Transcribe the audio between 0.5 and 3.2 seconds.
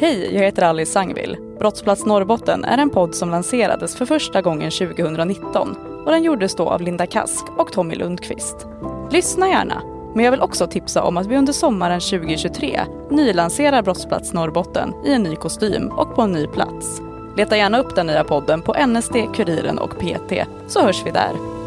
Alice Sangvill. Brottsplats Norrbotten är en podd